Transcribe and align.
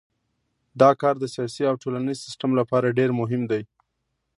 دا 0.81 0.89
کار 1.01 1.15
د 1.19 1.25
سیاسي 1.35 1.63
او 1.69 1.75
ټولنیز 1.83 2.17
سیستم 2.27 2.51
لپاره 2.59 2.95
ډیر 2.97 3.09
مهم 3.19 3.41
دی. 3.51 3.61